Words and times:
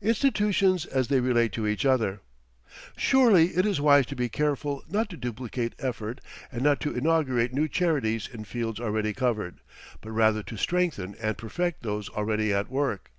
INSTITUTIONS 0.00 0.86
AS 0.86 1.08
THEY 1.08 1.18
RELATE 1.18 1.50
TO 1.50 1.66
EACH 1.66 1.84
OTHER 1.84 2.20
Surely 2.96 3.48
it 3.56 3.66
is 3.66 3.80
wise 3.80 4.06
to 4.06 4.14
be 4.14 4.28
careful 4.28 4.84
not 4.88 5.10
to 5.10 5.16
duplicate 5.16 5.74
effort 5.80 6.20
and 6.52 6.62
not 6.62 6.78
to 6.82 6.96
inaugurate 6.96 7.52
new 7.52 7.66
charities 7.66 8.28
in 8.32 8.44
fields 8.44 8.78
already 8.78 9.12
covered, 9.12 9.58
but 10.00 10.12
rather 10.12 10.44
to 10.44 10.56
strengthen 10.56 11.16
and 11.16 11.36
perfect 11.36 11.82
those 11.82 12.08
already 12.10 12.52
at 12.54 12.70
work. 12.70 13.10